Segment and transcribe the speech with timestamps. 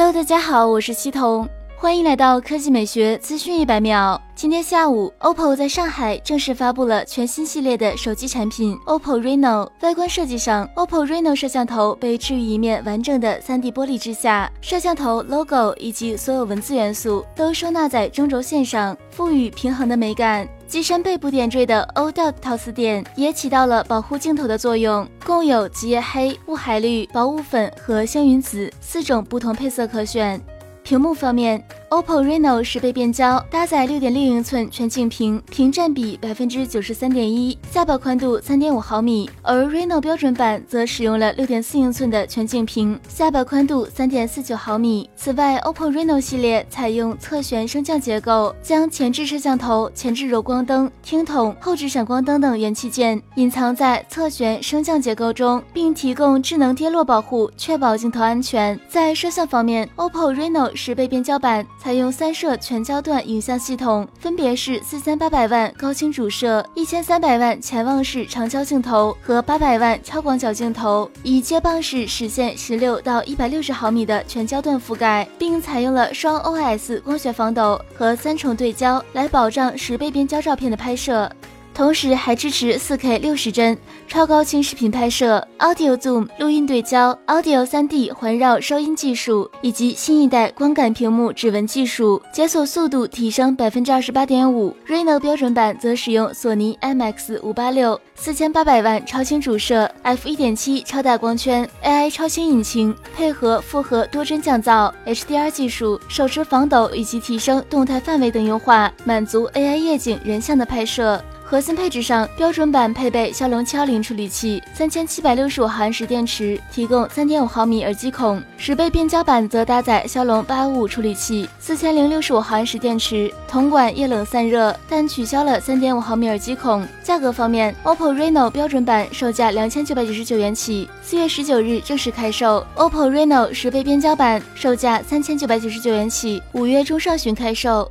[0.00, 1.48] Hello，大家好，我是西彤，
[1.80, 4.20] 欢迎来到科技美学资讯一百秒。
[4.34, 9.68] 今天下午，OPPO 在上海正式发布了全新系列的手机产品 OPPO Reno。
[9.82, 20.48] 外观设计上，OPPO Reno 摄像头被置于一面完整的 3D 玻璃之下，摄像头 logo 以及所有文字元素都收纳在中轴线上，赋予平衡的美感。
[20.66, 25.06] 机身背部点缀的 O Dot 陶瓷点也起到了保护镜头的作用。
[25.24, 30.40] 共有极夜黑、雾海绿、薄雾粉和星云紫四种不同配色可选。
[30.88, 31.62] 屏幕方面。
[31.90, 39.30] OPPO Reno 十倍变焦，搭载六点六英寸全景屏，屏占比百分之九十三点一，下巴宽度三点五毫米。
[39.40, 45.08] 而 Reno 标准版则使用了六点四英寸的全景屏，下巴宽度三点四九毫米。
[45.16, 58.78] 此外，OPPO Reno 系列采用侧旋升降结构，将前置摄像头、前置柔光灯、听筒、后置闪光灯等元器件隐藏在侧旋升降结构中，并提供智能跌落保护，确保镜头安全。
[58.86, 61.66] 在摄像方面，OPPO Reno 十倍变焦版。
[61.80, 81.30] 采用三摄全焦段影像系统，分别是四千八百万高清主摄、一千三百万潜望式长焦镜头和八百万超广角镜头，以接棒式实现十六到一百六十毫米的全焦段覆盖，并采用了双 OS 光学防抖和三重对焦来保障十倍变焦照片的拍摄。
[81.78, 94.74] 同时还支持 4K 六十帧超高清视频拍摄，Audio Zoom 录音对焦，Audio 3D 环绕收音技术，以及新一代光感屏幕指纹技术，解锁速度提升百分之二十八点五。
[94.88, 111.22] Reno 标准版则使用索尼 IMX 五八六四千八百万超清主摄，f 一点七超大光圈，AI 超清引擎，配合复合多帧降噪，HDR 技术，手持防抖以及提升动态范围等优化，满足 AI 夜景人像的拍摄。
[111.50, 126.86] 核心配置上，标准版配备骁龙七幺零处理器，三千七百六十五毫安时电池，提供三点五毫米耳机孔；十倍变焦版则搭载骁龙八五五处理器，四千零六十五毫安时电池，铜管液冷散热，但取消了三点五毫米耳机孔。
[127.02, 137.90] 价格方面，OPPO Reno 标准版售价两千九百九十九元起，四月十九日正式开售；OPPO Reno 十倍变焦版售价三千九百九十九元起，五月中上旬开售。